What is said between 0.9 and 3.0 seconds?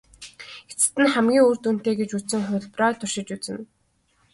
нь хамгийн үр дүнтэй гэж үзсэн хувилбараа